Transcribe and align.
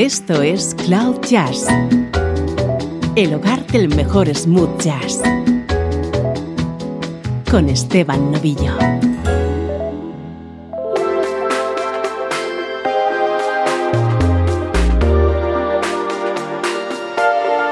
Esto 0.00 0.40
es 0.40 0.74
Cloud 0.86 1.20
Jazz, 1.28 1.66
el 3.16 3.34
hogar 3.34 3.66
del 3.66 3.94
mejor 3.94 4.34
smooth 4.34 4.80
jazz, 4.80 5.20
con 7.50 7.68
Esteban 7.68 8.32
Novillo. 8.32 8.72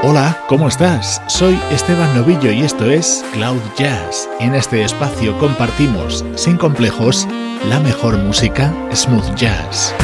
Hola, 0.02 0.38
¿cómo 0.48 0.68
estás? 0.68 1.22
Soy 1.28 1.58
Esteban 1.70 2.14
Novillo 2.14 2.52
y 2.52 2.60
esto 2.60 2.90
es 2.90 3.24
Cloud 3.32 3.62
Jazz. 3.78 4.28
En 4.38 4.54
este 4.54 4.82
espacio 4.82 5.38
compartimos, 5.38 6.26
sin 6.34 6.58
complejos, 6.58 7.26
la 7.70 7.80
mejor 7.80 8.18
música 8.18 8.70
smooth 8.92 9.34
jazz. 9.34 9.94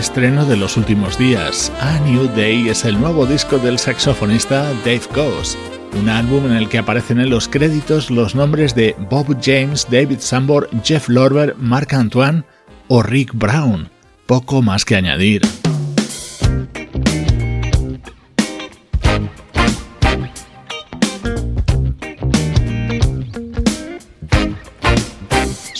Estreno 0.00 0.46
de 0.46 0.56
los 0.56 0.78
últimos 0.78 1.18
días. 1.18 1.70
A 1.78 1.98
New 2.00 2.26
Day 2.34 2.70
es 2.70 2.86
el 2.86 2.98
nuevo 2.98 3.26
disco 3.26 3.58
del 3.58 3.78
saxofonista 3.78 4.72
Dave 4.82 5.02
Goss, 5.14 5.58
un 6.00 6.08
álbum 6.08 6.46
en 6.46 6.52
el 6.52 6.70
que 6.70 6.78
aparecen 6.78 7.20
en 7.20 7.28
los 7.28 7.48
créditos 7.48 8.10
los 8.10 8.34
nombres 8.34 8.74
de 8.74 8.96
Bob 9.10 9.36
James, 9.42 9.86
David 9.90 10.20
Sambor, 10.20 10.70
Jeff 10.82 11.10
Lorber, 11.10 11.54
Mark 11.58 11.94
Antoine 11.94 12.44
o 12.88 13.02
Rick 13.02 13.32
Brown. 13.34 13.90
Poco 14.24 14.62
más 14.62 14.86
que 14.86 14.96
añadir. 14.96 15.42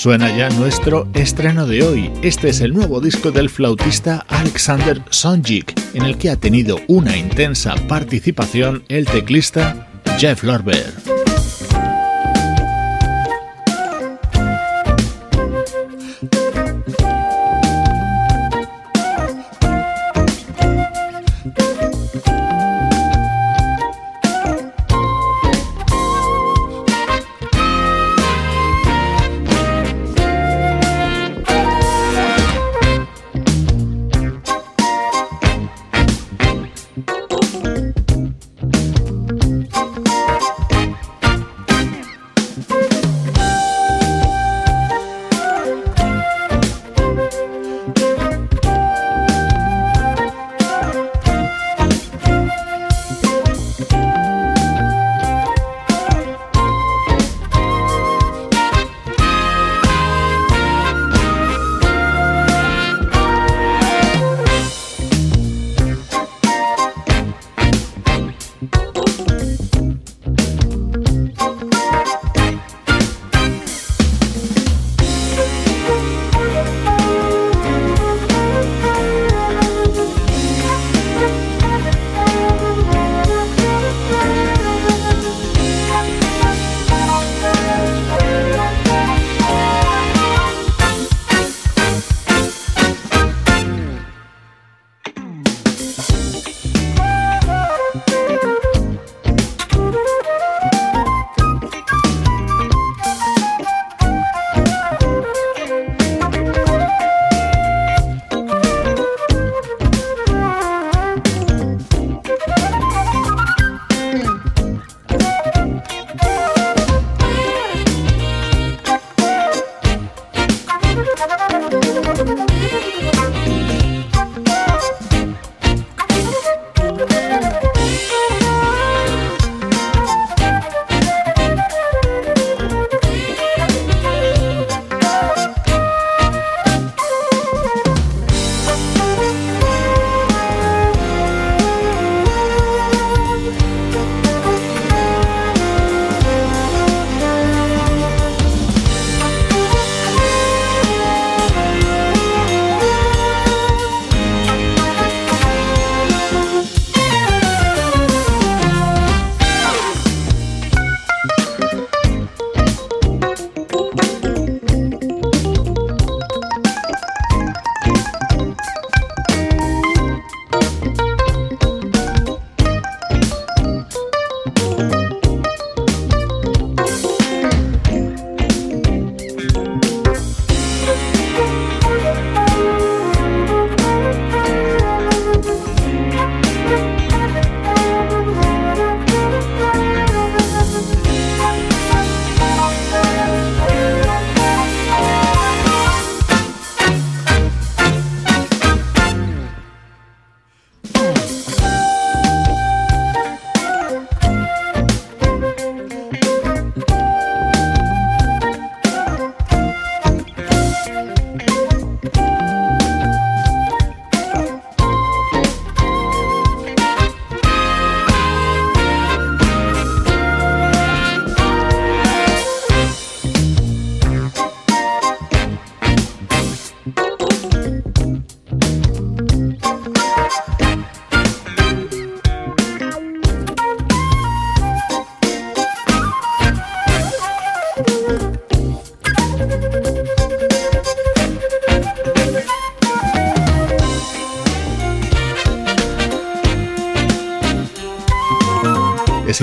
Suena 0.01 0.35
ya 0.35 0.49
nuestro 0.49 1.07
estreno 1.13 1.67
de 1.67 1.83
hoy. 1.83 2.11
Este 2.23 2.49
es 2.49 2.63
el 2.63 2.73
nuevo 2.73 3.03
disco 3.03 3.33
del 3.33 3.51
flautista 3.51 4.25
Alexander 4.29 5.03
Sonjik, 5.11 5.79
en 5.93 6.05
el 6.05 6.17
que 6.17 6.31
ha 6.31 6.37
tenido 6.37 6.79
una 6.89 7.19
intensa 7.19 7.75
participación 7.87 8.83
el 8.89 9.05
teclista 9.05 9.91
Jeff 10.19 10.43
Lorber. 10.43 11.20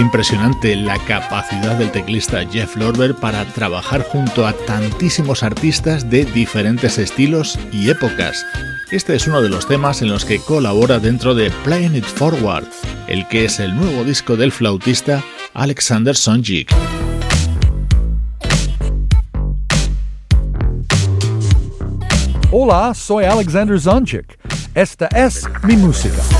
Impresionante 0.07 0.73
la 0.77 0.97
capacidad 0.99 1.77
del 1.77 1.91
teclista 1.91 2.45
Jeff 2.49 2.77
Lorber 2.77 3.13
para 3.13 3.43
trabajar 3.43 4.03
junto 4.03 4.47
a 4.47 4.53
tantísimos 4.53 5.43
artistas 5.43 6.09
de 6.09 6.23
diferentes 6.23 6.97
estilos 6.97 7.59
y 7.73 7.89
épocas. 7.89 8.45
Este 8.89 9.15
es 9.15 9.27
uno 9.27 9.41
de 9.41 9.49
los 9.49 9.67
temas 9.67 10.01
en 10.01 10.07
los 10.07 10.23
que 10.23 10.39
colabora 10.39 10.99
dentro 10.99 11.35
de 11.35 11.51
Playing 11.65 11.97
It 11.97 12.05
Forward, 12.05 12.63
el 13.09 13.27
que 13.27 13.43
es 13.43 13.59
el 13.59 13.75
nuevo 13.75 14.05
disco 14.05 14.37
del 14.37 14.53
flautista 14.53 15.21
Alexander 15.53 16.15
Sonjik. 16.15 16.73
Hola, 22.49 22.93
soy 22.93 23.25
Alexander 23.25 23.77
Zonchik. 23.77 24.39
Esta 24.73 25.07
es 25.07 25.43
mi 25.63 25.75
música. 25.75 26.36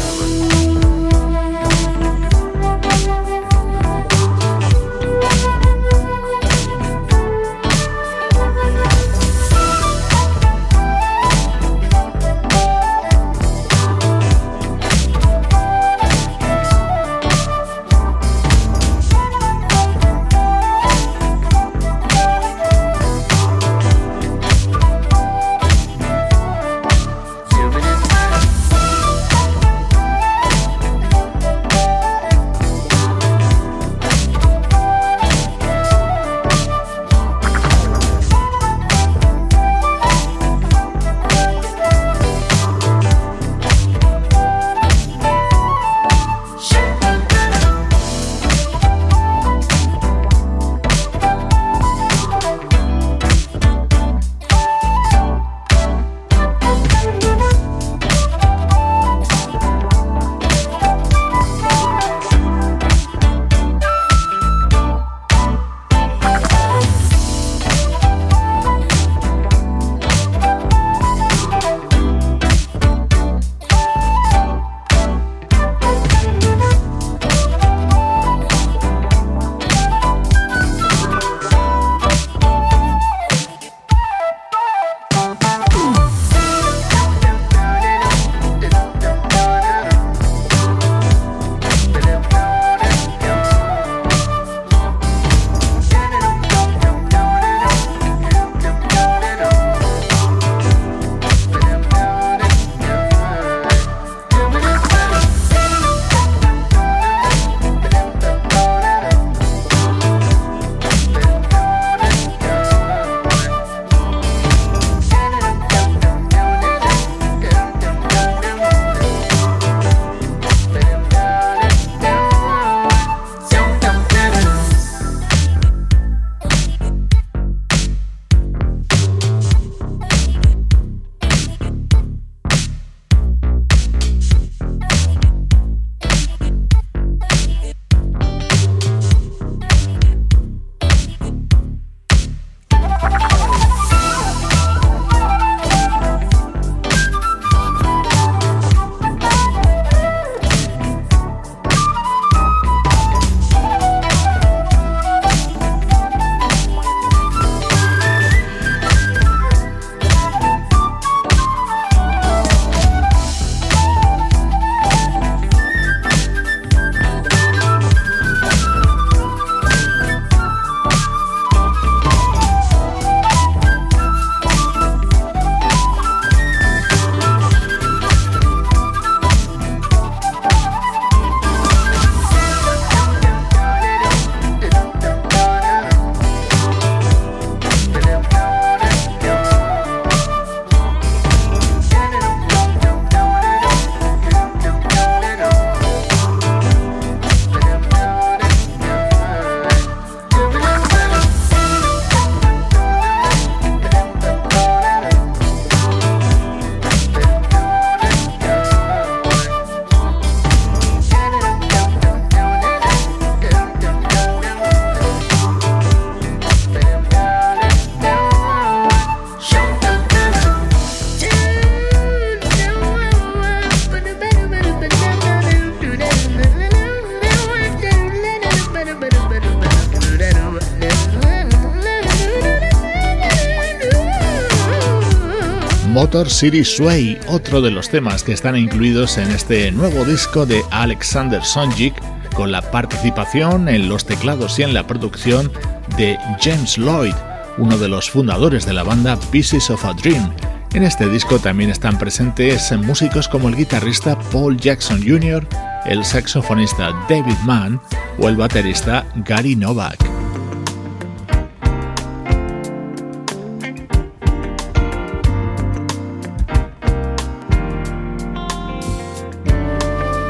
Motor 235.98 236.30
City 236.30 236.64
Sway, 236.64 237.18
otro 237.28 237.60
de 237.60 237.72
los 237.72 237.90
temas 237.90 238.22
que 238.22 238.32
están 238.32 238.56
incluidos 238.56 239.18
en 239.18 239.32
este 239.32 239.72
nuevo 239.72 240.06
disco 240.06 240.46
de 240.46 240.62
Alexander 240.70 241.44
Sonjik, 241.44 241.96
con 242.36 242.52
la 242.52 242.62
participación 242.62 243.68
en 243.68 243.90
los 243.90 244.06
teclados 244.06 244.60
y 244.60 244.62
en 244.62 244.76
la 244.76 244.86
producción 244.86 245.52
de 245.98 246.16
James 246.40 246.78
Lloyd, 246.78 247.16
uno 247.58 247.80
de 247.80 247.88
los 247.88 248.12
fundadores 248.12 248.64
de 248.68 248.74
la 248.74 248.84
banda 248.84 249.18
Pieces 249.32 249.72
of 249.72 249.86
a 249.86 249.94
Dream. 249.94 250.32
En 250.76 250.84
este 250.84 251.10
disco 251.10 251.40
también 251.40 251.72
están 251.72 251.98
presentes 251.98 252.72
músicos 252.74 253.28
como 253.28 253.50
el 253.50 253.56
guitarrista 253.56 254.20
Paul 254.32 254.56
Jackson 254.56 255.02
Jr., 255.02 255.48
el 255.88 256.06
saxofonista 256.06 256.92
David 257.10 257.38
Mann 257.44 257.82
o 258.20 258.30
el 258.30 258.38
baterista 258.38 259.04
Gary 259.26 259.56
Novak. 259.56 260.17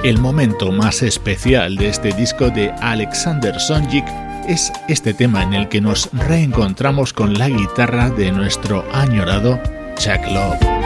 El 0.08 0.20
momento 0.20 0.72
más 0.72 1.04
especial 1.04 1.76
de 1.76 1.90
este 1.90 2.14
disco 2.14 2.50
de 2.50 2.72
Alexander 2.80 3.60
Sonjik 3.60 4.06
es 4.48 4.72
este 4.88 5.14
tema 5.14 5.44
en 5.44 5.54
el 5.54 5.68
que 5.68 5.82
nos 5.82 6.10
reencontramos 6.14 7.12
con 7.12 7.34
la 7.34 7.50
guitarra 7.50 8.10
de 8.10 8.32
nuestro 8.32 8.86
añorado 8.94 9.60
Chuck 9.98 10.26
Love. 10.32 10.76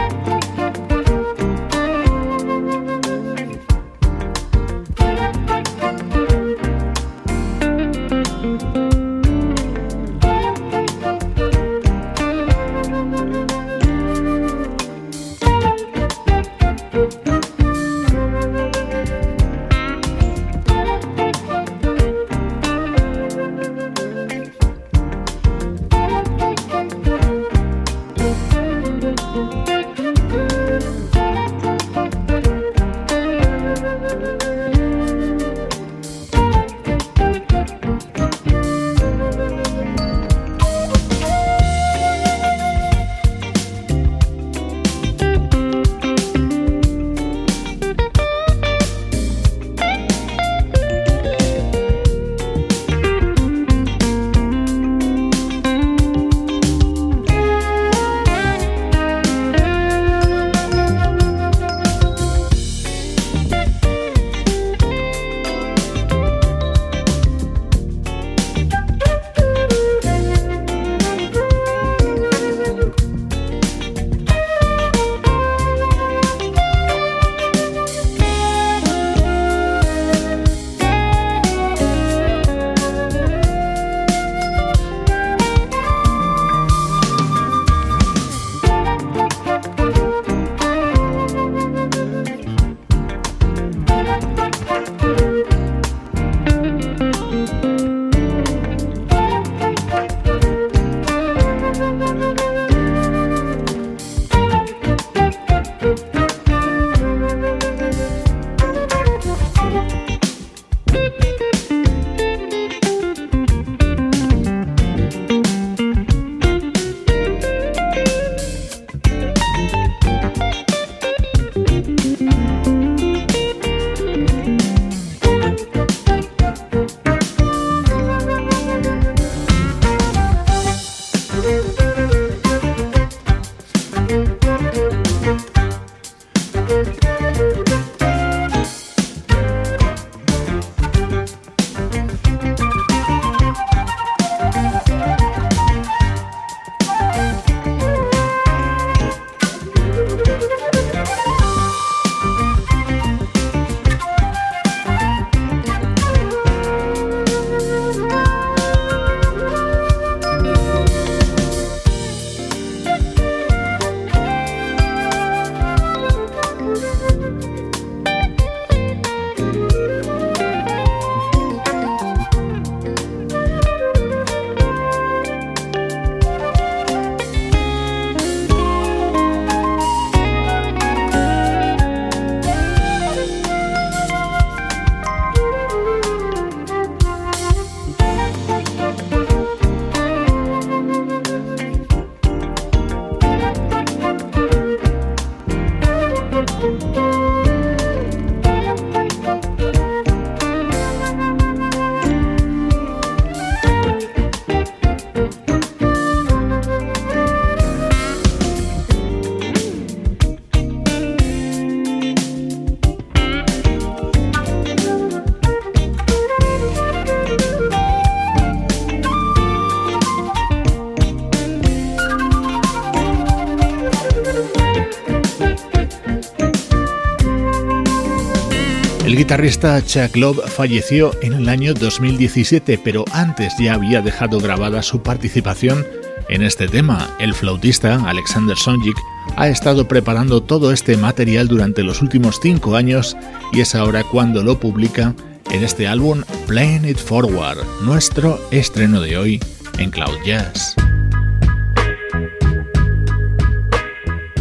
Guitarrista 229.32 229.82
Chuck 229.82 230.14
Love 230.14 230.46
falleció 230.46 231.12
en 231.22 231.32
el 231.32 231.48
año 231.48 231.72
2017, 231.72 232.78
pero 232.84 233.06
antes 233.12 233.54
ya 233.58 233.72
había 233.72 234.02
dejado 234.02 234.38
grabada 234.38 234.82
su 234.82 235.02
participación 235.02 235.86
en 236.28 236.42
este 236.42 236.68
tema. 236.68 237.08
El 237.18 237.32
flautista 237.32 237.94
Alexander 238.06 238.58
Sonjik 238.58 238.94
ha 239.36 239.48
estado 239.48 239.88
preparando 239.88 240.42
todo 240.42 240.70
este 240.70 240.98
material 240.98 241.48
durante 241.48 241.82
los 241.82 242.02
últimos 242.02 242.40
cinco 242.42 242.76
años 242.76 243.16
y 243.54 243.62
es 243.62 243.74
ahora 243.74 244.04
cuando 244.04 244.42
lo 244.42 244.60
publica 244.60 245.14
en 245.50 245.64
este 245.64 245.88
álbum 245.88 246.24
Playing 246.46 246.84
It 246.84 246.98
Forward, 246.98 247.64
nuestro 247.84 248.38
estreno 248.50 249.00
de 249.00 249.16
hoy 249.16 249.40
en 249.78 249.90
Cloud 249.90 250.18
Jazz. 250.26 250.76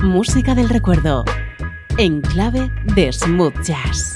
Música 0.03 0.53
del 0.53 0.67
recuerdo 0.67 1.23
en 1.97 2.19
clave 2.19 2.69
de 2.93 3.13
smooth 3.13 3.53
jazz. 3.63 4.15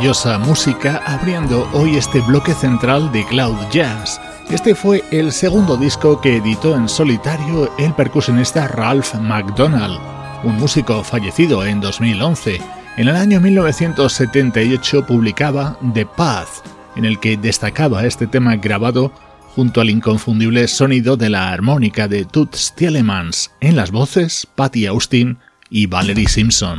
Maravillosa 0.00 0.38
música 0.38 1.02
abriendo 1.04 1.68
hoy 1.74 1.98
este 1.98 2.22
bloque 2.22 2.54
central 2.54 3.12
de 3.12 3.22
Cloud 3.26 3.58
Jazz. 3.70 4.18
Este 4.48 4.74
fue 4.74 5.04
el 5.10 5.30
segundo 5.30 5.76
disco 5.76 6.22
que 6.22 6.36
editó 6.36 6.74
en 6.74 6.88
solitario 6.88 7.70
el 7.76 7.92
percusionista 7.92 8.66
Ralph 8.66 9.14
McDonald, 9.16 10.00
un 10.42 10.56
músico 10.56 11.04
fallecido 11.04 11.66
en 11.66 11.82
2011. 11.82 12.62
En 12.96 13.08
el 13.08 13.14
año 13.14 13.42
1978 13.42 15.04
publicaba 15.04 15.76
The 15.92 16.06
Path, 16.06 16.48
en 16.96 17.04
el 17.04 17.20
que 17.20 17.36
destacaba 17.36 18.06
este 18.06 18.26
tema 18.26 18.56
grabado 18.56 19.12
junto 19.54 19.82
al 19.82 19.90
inconfundible 19.90 20.66
sonido 20.68 21.18
de 21.18 21.28
la 21.28 21.50
armónica 21.50 22.08
de 22.08 22.24
Toots 22.24 22.72
Thielemans, 22.74 23.50
en 23.60 23.76
las 23.76 23.90
voces 23.90 24.48
Patty 24.54 24.86
Austin 24.86 25.36
y 25.68 25.84
Valerie 25.88 26.26
Simpson. 26.26 26.78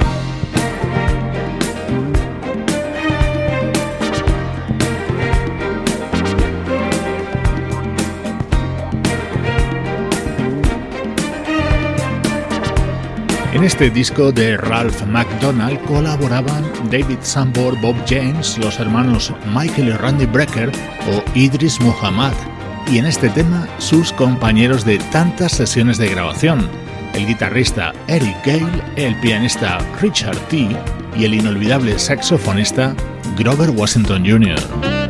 En 13.61 13.67
este 13.67 13.91
disco 13.91 14.31
de 14.31 14.57
Ralph 14.57 15.03
McDonald 15.05 15.79
colaboraban 15.85 16.63
David 16.89 17.19
Sambor, 17.21 17.79
Bob 17.79 17.95
James, 18.09 18.57
los 18.57 18.79
hermanos 18.79 19.31
Michael 19.53 19.89
y 19.89 19.91
Randy 19.91 20.25
Brecker 20.25 20.71
o 21.07 21.23
Idris 21.37 21.79
Muhammad, 21.79 22.33
y 22.87 22.97
en 22.97 23.05
este 23.05 23.29
tema 23.29 23.67
sus 23.77 24.13
compañeros 24.13 24.83
de 24.83 24.97
tantas 25.11 25.51
sesiones 25.51 25.99
de 25.99 26.09
grabación, 26.09 26.67
el 27.13 27.27
guitarrista 27.27 27.93
Eric 28.07 28.35
Gale, 28.43 28.83
el 28.95 29.15
pianista 29.19 29.77
Richard 30.01 30.39
T. 30.47 30.67
y 31.15 31.23
el 31.23 31.35
inolvidable 31.35 31.99
saxofonista 31.99 32.95
Grover 33.37 33.69
Washington 33.69 34.25
Jr. 34.25 35.00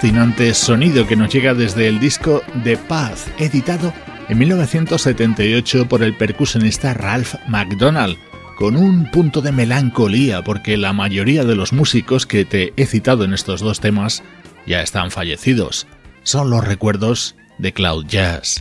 fascinante 0.00 0.54
sonido 0.54 1.06
que 1.06 1.14
nos 1.14 1.30
llega 1.30 1.52
desde 1.52 1.86
el 1.86 2.00
disco 2.00 2.42
The 2.64 2.78
Path, 2.78 3.18
editado 3.38 3.92
en 4.30 4.38
1978 4.38 5.90
por 5.90 6.02
el 6.02 6.16
percusionista 6.16 6.94
Ralph 6.94 7.34
McDonald, 7.48 8.16
con 8.56 8.78
un 8.78 9.10
punto 9.10 9.42
de 9.42 9.52
melancolía 9.52 10.42
porque 10.42 10.78
la 10.78 10.94
mayoría 10.94 11.44
de 11.44 11.54
los 11.54 11.74
músicos 11.74 12.24
que 12.24 12.46
te 12.46 12.72
he 12.78 12.86
citado 12.86 13.24
en 13.24 13.34
estos 13.34 13.60
dos 13.60 13.80
temas 13.80 14.22
ya 14.66 14.80
están 14.80 15.10
fallecidos. 15.10 15.86
Son 16.22 16.48
los 16.48 16.64
recuerdos 16.64 17.36
de 17.58 17.74
Cloud 17.74 18.06
Jazz. 18.06 18.58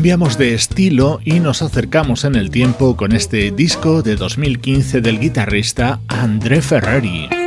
Cambiamos 0.00 0.38
de 0.38 0.54
estilo 0.54 1.20
y 1.26 1.40
nos 1.40 1.60
acercamos 1.60 2.24
en 2.24 2.34
el 2.34 2.50
tiempo 2.50 2.96
con 2.96 3.12
este 3.12 3.50
disco 3.50 4.00
de 4.00 4.16
2015 4.16 5.02
del 5.02 5.20
guitarrista 5.20 6.00
André 6.08 6.62
Ferrari. 6.62 7.39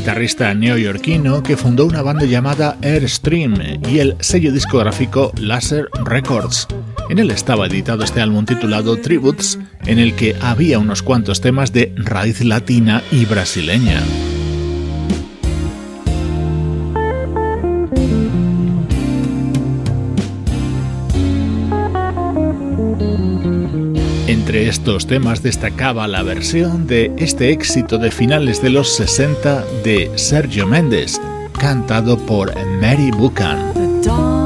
Guitarrista 0.00 0.54
neoyorquino 0.54 1.42
que 1.42 1.58
fundó 1.58 1.84
una 1.84 2.00
banda 2.00 2.24
llamada 2.24 2.78
Airstream 2.80 3.82
y 3.86 3.98
el 3.98 4.16
sello 4.20 4.50
discográfico 4.50 5.30
Laser 5.36 5.90
Records. 6.06 6.66
En 7.10 7.18
él 7.18 7.30
estaba 7.30 7.66
editado 7.66 8.02
este 8.02 8.22
álbum 8.22 8.46
titulado 8.46 8.96
Tributes, 8.96 9.58
en 9.84 9.98
el 9.98 10.14
que 10.16 10.34
había 10.40 10.78
unos 10.78 11.02
cuantos 11.02 11.42
temas 11.42 11.74
de 11.74 11.92
raíz 11.98 12.42
latina 12.42 13.02
y 13.12 13.26
brasileña. 13.26 14.00
Estos 24.70 25.08
temas 25.08 25.42
destacaba 25.42 26.06
la 26.06 26.22
versión 26.22 26.86
de 26.86 27.12
este 27.16 27.50
éxito 27.50 27.98
de 27.98 28.12
finales 28.12 28.62
de 28.62 28.70
los 28.70 28.94
60 28.94 29.64
de 29.82 30.12
Sergio 30.14 30.64
Méndez, 30.64 31.20
cantado 31.58 32.16
por 32.16 32.54
Mary 32.80 33.10
Buchan. 33.10 34.39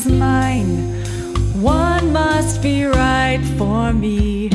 Is 0.00 0.12
mine? 0.12 0.94
One 1.60 2.12
must 2.12 2.62
be 2.62 2.84
right 2.84 3.42
for 3.58 3.92
me. 3.92 4.49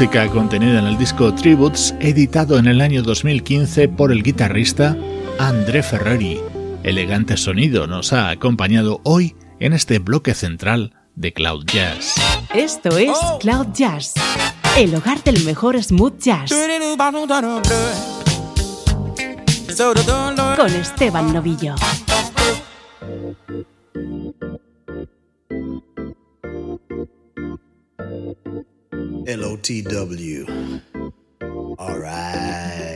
Música 0.00 0.28
contenida 0.28 0.78
en 0.78 0.86
el 0.86 0.96
disco 0.96 1.34
Tributes, 1.34 1.94
editado 2.00 2.56
en 2.56 2.66
el 2.66 2.80
año 2.80 3.02
2015 3.02 3.86
por 3.88 4.12
el 4.12 4.22
guitarrista 4.22 4.96
André 5.38 5.82
Ferreri. 5.82 6.40
Elegante 6.82 7.36
sonido 7.36 7.86
nos 7.86 8.14
ha 8.14 8.30
acompañado 8.30 9.02
hoy 9.04 9.36
en 9.58 9.74
este 9.74 9.98
bloque 9.98 10.32
central 10.32 10.94
de 11.16 11.34
Cloud 11.34 11.66
Jazz. 11.66 12.14
Esto 12.54 12.96
es 12.96 13.10
Cloud 13.40 13.74
Jazz, 13.74 14.14
el 14.78 14.94
hogar 14.94 15.22
del 15.22 15.44
mejor 15.44 15.82
smooth 15.82 16.18
jazz. 16.18 16.50
Con 20.56 20.70
Esteban 20.70 21.30
Novillo. 21.30 21.74
L 29.30 29.44
O 29.44 29.56
T 29.56 29.80
W. 29.82 30.44
All 31.78 31.98
right. 32.00 32.89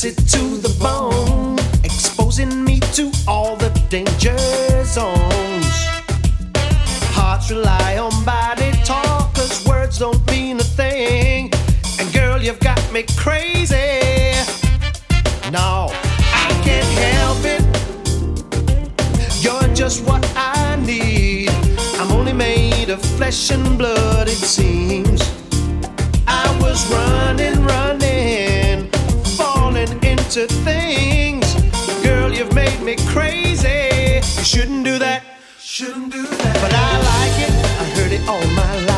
Takes 0.00 0.32
to 0.32 0.56
the 0.58 0.68
bone, 0.78 1.58
exposing 1.82 2.62
me 2.62 2.78
to 2.94 3.10
all 3.26 3.56
the 3.56 3.70
danger 3.90 4.38
zones. 4.84 5.66
Hearts 7.16 7.50
rely 7.50 7.98
on 7.98 8.12
body 8.24 8.70
talk, 8.84 9.36
words 9.66 9.98
don't 9.98 10.24
mean 10.30 10.60
a 10.60 10.62
thing. 10.62 11.50
And 11.98 12.12
girl, 12.12 12.40
you've 12.40 12.60
got 12.60 12.80
me 12.92 13.06
crazy. 13.16 14.36
No, 15.50 15.90
I 15.90 16.48
can't 16.62 16.92
help 17.16 17.44
it. 17.44 17.64
You're 19.42 19.74
just 19.74 20.04
what 20.04 20.24
I 20.36 20.76
need. 20.76 21.50
I'm 21.98 22.12
only 22.12 22.32
made 22.32 22.90
of 22.90 23.02
flesh 23.02 23.50
and 23.50 23.76
blood, 23.76 24.28
it 24.28 24.36
seems. 24.36 25.22
I 26.28 26.56
was 26.62 26.86
running, 26.88 27.64
running 27.64 28.47
to 30.30 30.46
things. 30.46 31.54
Girl, 32.02 32.30
you've 32.30 32.52
made 32.52 32.80
me 32.82 32.96
crazy. 33.06 34.20
You 34.36 34.44
shouldn't 34.44 34.84
do 34.84 34.98
that. 34.98 35.22
Shouldn't 35.58 36.12
do 36.12 36.22
that. 36.22 36.54
But 36.60 36.74
I 36.74 36.90
like 37.10 37.48
it. 37.48 37.54
I 37.80 37.84
heard 37.96 38.12
it 38.12 38.28
all 38.28 38.46
my 38.54 38.86
life. 38.86 38.97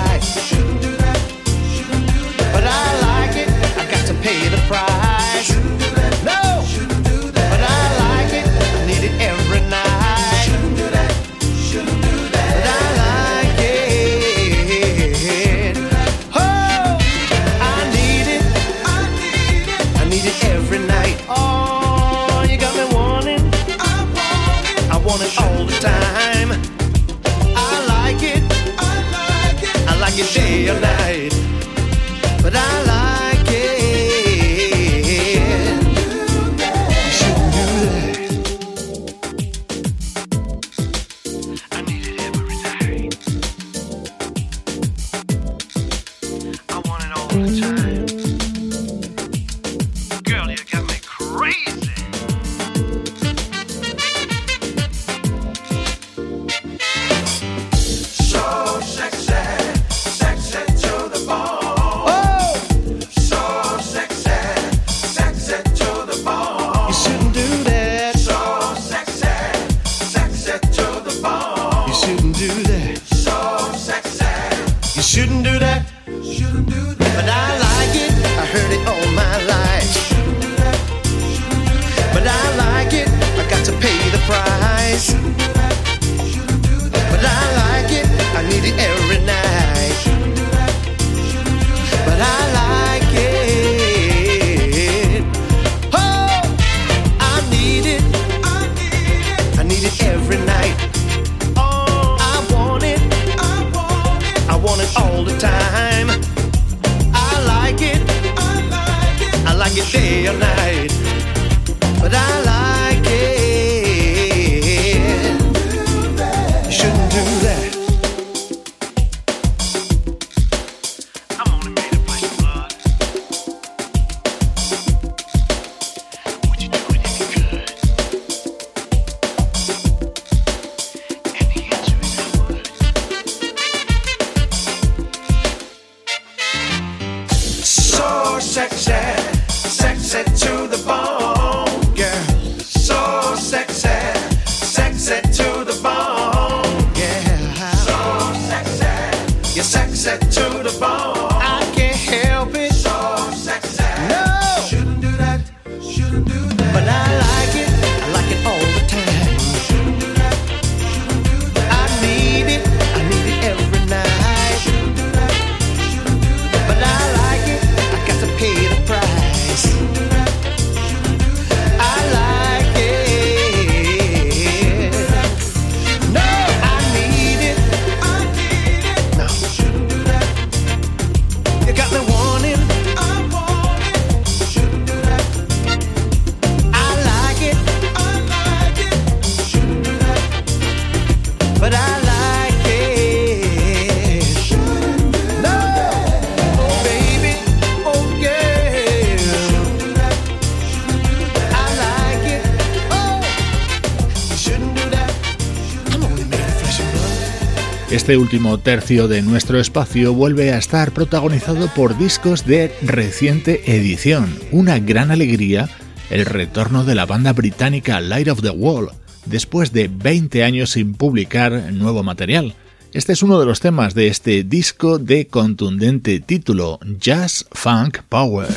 Este 208.10 208.18
último 208.18 208.58
tercio 208.58 209.06
de 209.06 209.22
nuestro 209.22 209.60
espacio 209.60 210.12
vuelve 210.12 210.52
a 210.52 210.58
estar 210.58 210.90
protagonizado 210.90 211.68
por 211.76 211.96
discos 211.96 212.44
de 212.44 212.74
reciente 212.82 213.76
edición. 213.76 214.36
Una 214.50 214.80
gran 214.80 215.12
alegría 215.12 215.68
el 216.10 216.26
retorno 216.26 216.82
de 216.82 216.96
la 216.96 217.06
banda 217.06 217.32
británica 217.32 218.00
Light 218.00 218.26
of 218.26 218.42
the 218.42 218.50
Wall, 218.50 218.88
después 219.26 219.72
de 219.72 219.86
20 219.86 220.42
años 220.42 220.70
sin 220.70 220.94
publicar 220.94 221.72
nuevo 221.72 222.02
material. 222.02 222.56
Este 222.92 223.12
es 223.12 223.22
uno 223.22 223.38
de 223.38 223.46
los 223.46 223.60
temas 223.60 223.94
de 223.94 224.08
este 224.08 224.42
disco 224.42 224.98
de 224.98 225.28
contundente 225.28 226.18
título, 226.18 226.80
Jazz 226.98 227.46
Funk 227.52 227.98
Power. 228.08 228.48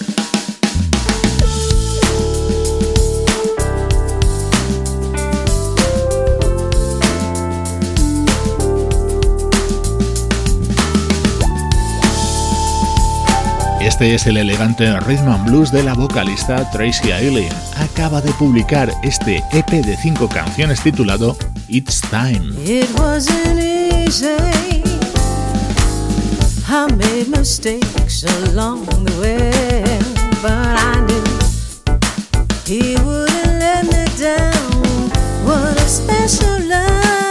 Este 13.83 14.15
es 14.15 14.25
el 14.27 14.37
elegante 14.37 14.97
rhythm 15.01 15.27
and 15.27 15.45
blues 15.45 15.69
de 15.69 15.83
la 15.83 15.93
vocalista 15.93 16.71
Tracy 16.71 17.11
Eileen. 17.11 17.51
Acaba 17.75 18.21
de 18.21 18.31
publicar 18.31 18.89
este 19.03 19.43
EP 19.51 19.69
de 19.69 19.97
cinco 19.97 20.29
canciones 20.29 20.81
titulado 20.81 21.35
It's 21.67 21.99
Time. 21.99 22.55
It 22.65 22.89
wasn't 22.97 23.59
easy. 23.59 24.37
I 26.65 26.87
made 26.95 27.27
mistakes 27.27 28.23
along 28.47 28.85
the 28.85 29.19
way, 29.19 29.83
but 30.41 30.79
I 30.79 31.01
knew 31.05 31.23
he 32.65 32.95
wouldn't 33.03 33.59
let 33.59 33.83
me 33.83 34.05
down. 34.17 35.11
What 35.45 35.77
a 35.77 35.87
special 35.89 36.69
love. 36.69 37.22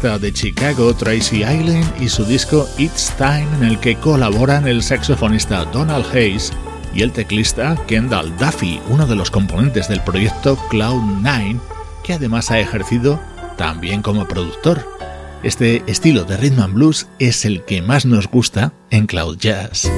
De 0.00 0.32
Chicago, 0.32 0.94
Tracy 0.94 1.38
Island, 1.38 1.84
y 2.00 2.08
su 2.08 2.24
disco 2.24 2.68
It's 2.78 3.12
Time, 3.16 3.48
en 3.56 3.64
el 3.64 3.80
que 3.80 3.96
colaboran 3.96 4.68
el 4.68 4.80
saxofonista 4.80 5.64
Donald 5.64 6.06
Hayes 6.14 6.52
y 6.94 7.02
el 7.02 7.10
teclista 7.10 7.76
Kendall 7.88 8.36
Duffy, 8.36 8.80
uno 8.90 9.08
de 9.08 9.16
los 9.16 9.32
componentes 9.32 9.88
del 9.88 10.00
proyecto 10.02 10.56
Cloud9, 10.70 11.58
que 12.04 12.12
además 12.12 12.52
ha 12.52 12.60
ejercido 12.60 13.20
también 13.56 14.00
como 14.00 14.28
productor. 14.28 14.88
Este 15.42 15.82
estilo 15.88 16.22
de 16.22 16.36
rhythm 16.36 16.60
and 16.60 16.74
blues 16.74 17.08
es 17.18 17.44
el 17.44 17.64
que 17.64 17.82
más 17.82 18.06
nos 18.06 18.28
gusta 18.28 18.72
en 18.90 19.08
Cloud 19.08 19.36
Jazz. 19.36 19.90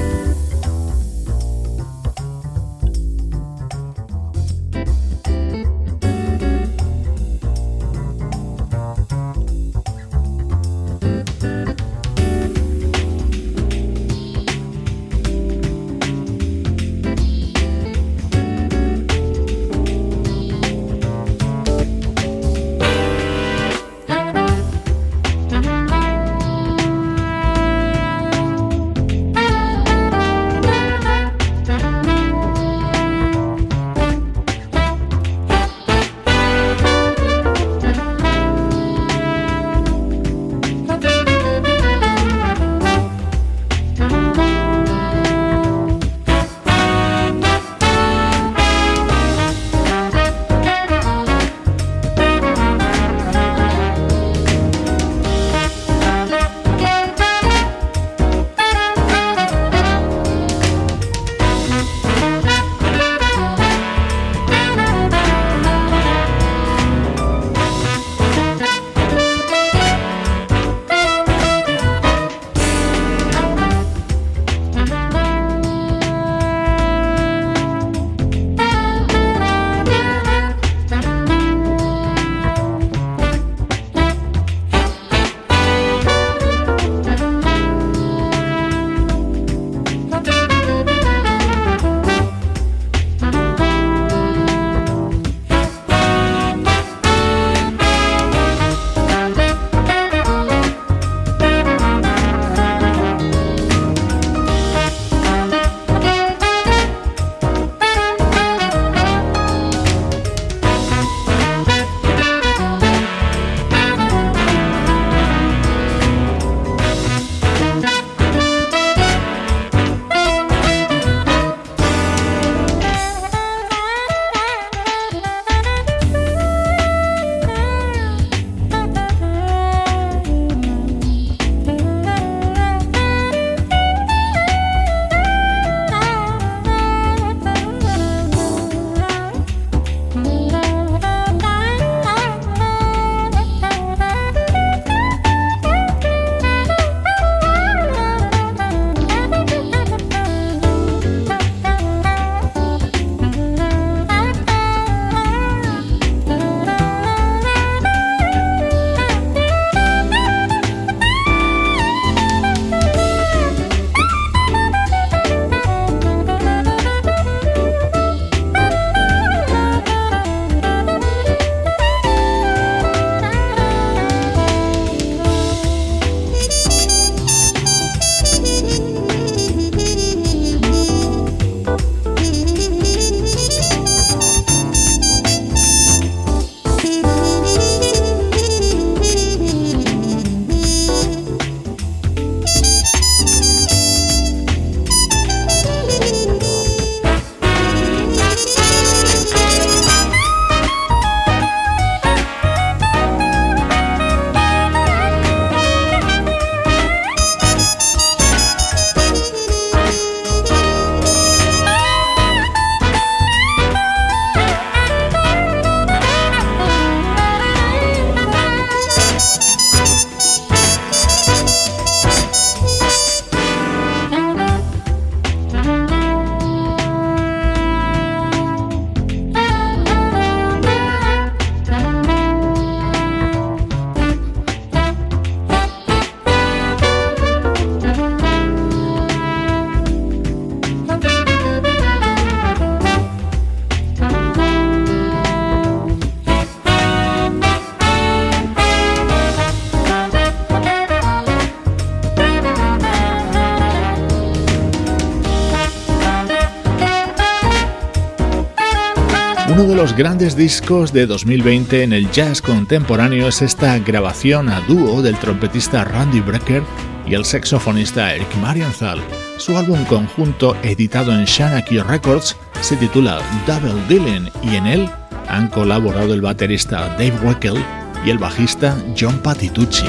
Grandes 260.01 260.35
discos 260.35 260.91
de 260.93 261.05
2020 261.05 261.83
en 261.83 261.93
el 261.93 262.09
jazz 262.09 262.41
contemporáneo 262.41 263.27
es 263.27 263.43
esta 263.43 263.77
grabación 263.77 264.49
a 264.49 264.59
dúo 264.61 265.03
del 265.03 265.15
trompetista 265.19 265.83
Randy 265.83 266.21
Brecker 266.21 266.63
y 267.05 267.13
el 267.13 267.23
saxofonista 267.23 268.15
Eric 268.15 268.35
Marienthal. 268.37 268.99
Su 269.37 269.55
álbum 269.55 269.85
conjunto, 269.85 270.57
editado 270.63 271.13
en 271.13 271.25
Shanaki 271.25 271.77
Records, 271.77 272.35
se 272.61 272.77
titula 272.77 273.21
Double 273.45 273.79
Dealing 273.87 274.31
y 274.41 274.55
en 274.55 274.65
él 274.65 274.89
han 275.27 275.47
colaborado 275.49 276.15
el 276.15 276.21
baterista 276.21 276.87
Dave 276.97 277.19
Weckel 277.21 277.63
y 278.03 278.09
el 278.09 278.17
bajista 278.17 278.75
John 278.99 279.19
Patitucci. 279.19 279.85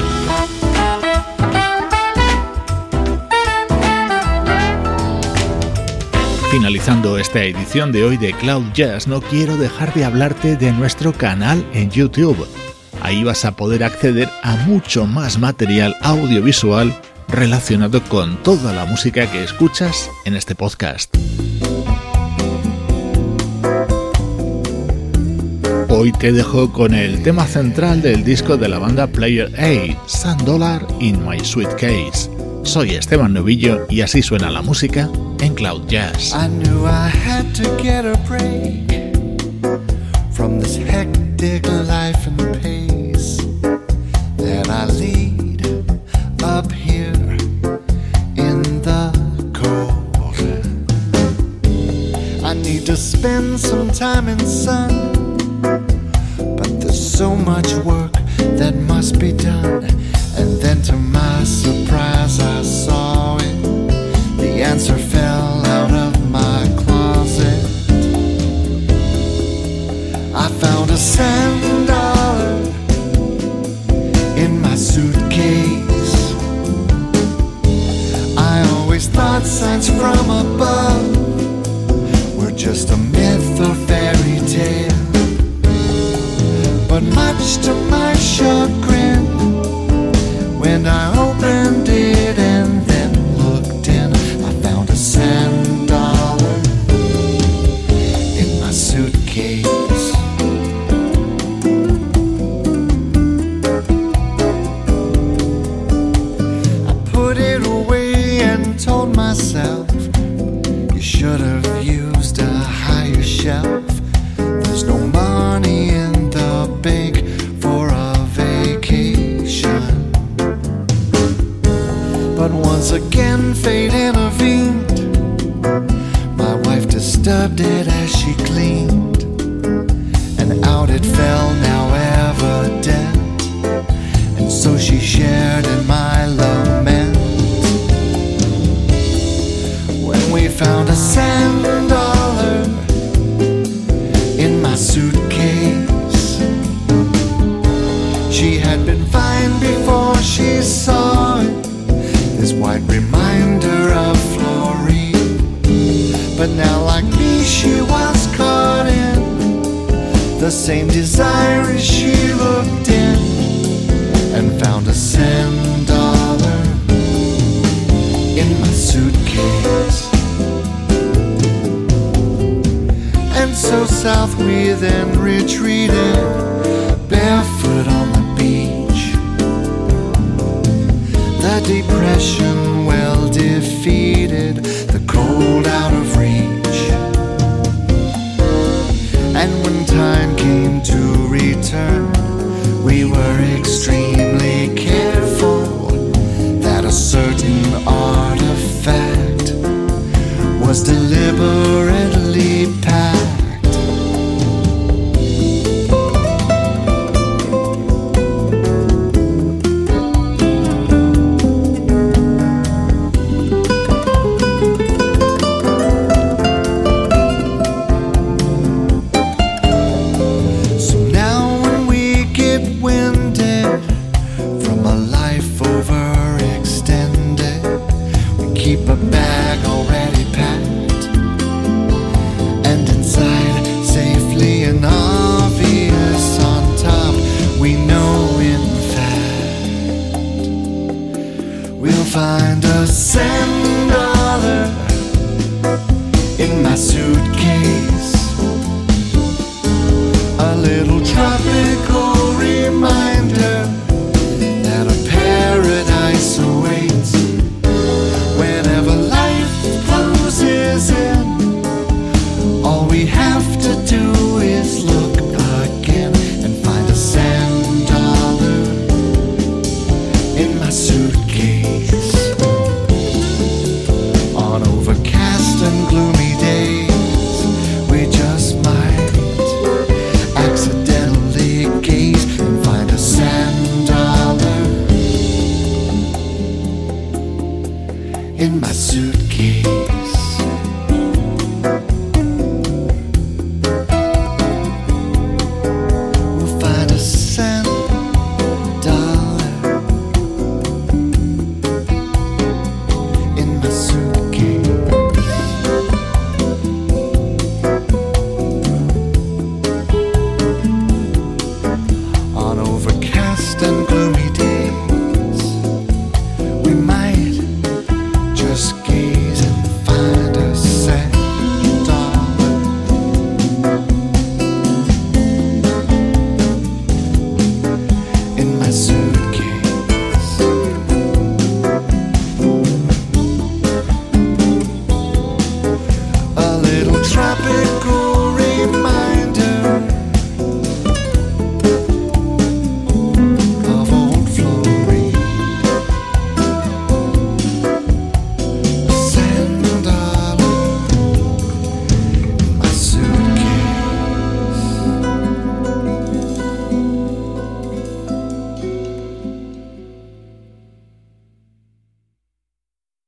Finalizando 6.53 7.17
esta 7.17 7.43
edición 7.43 7.91
de 7.91 8.03
hoy 8.03 8.15
de 8.15 8.31
Cloud 8.31 8.73
Jazz, 8.75 9.07
no 9.07 9.21
quiero 9.21 9.57
dejar 9.57 9.91
de 9.95 10.05
hablarte 10.05 10.55
de 10.55 10.71
nuestro 10.71 11.11
canal 11.11 11.65
en 11.73 11.89
YouTube. 11.89 12.47
Ahí 13.01 13.23
vas 13.23 13.43
a 13.43 13.55
poder 13.55 13.83
acceder 13.83 14.29
a 14.43 14.55
mucho 14.57 15.07
más 15.07 15.39
material 15.39 15.95
audiovisual 16.01 16.95
relacionado 17.27 18.03
con 18.03 18.37
toda 18.43 18.71
la 18.71 18.85
música 18.85 19.25
que 19.31 19.43
escuchas 19.43 20.11
en 20.25 20.35
este 20.35 20.53
podcast. 20.53 21.12
Hoy 25.95 26.11
te 26.11 26.31
dejo 26.31 26.73
con 26.73 26.95
el 26.95 27.21
tema 27.21 27.45
central 27.45 28.01
del 28.01 28.23
disco 28.23 28.57
de 28.57 28.67
la 28.67 28.79
banda 28.79 29.05
Player 29.05 29.47
A, 29.59 30.07
Sand 30.07 30.41
Dollar 30.41 30.83
in 30.99 31.23
My 31.23 31.39
Suitcase. 31.39 32.31
Soy 32.63 32.95
Esteban 32.95 33.31
Novillo 33.31 33.85
y 33.91 34.01
así 34.01 34.23
suena 34.23 34.49
la 34.49 34.63
música 34.63 35.07
en 35.39 35.53
Cloud 35.53 35.85
Jazz. 35.87 36.33
I 52.43 52.55
need 52.55 52.85
to 52.85 52.95
spend 52.95 53.59
some 53.59 53.89
time 53.91 54.27
in 54.27 54.39
sun, 54.45 55.02